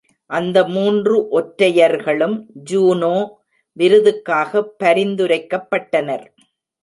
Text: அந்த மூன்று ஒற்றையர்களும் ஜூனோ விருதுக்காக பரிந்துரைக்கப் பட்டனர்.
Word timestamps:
அந்த 0.29 0.63
மூன்று 0.67 1.15
ஒற்றையர்களும் 1.31 2.37
ஜூனோ 2.71 3.27
விருதுக்காக 3.77 4.63
பரிந்துரைக்கப் 4.83 5.67
பட்டனர். 5.71 6.25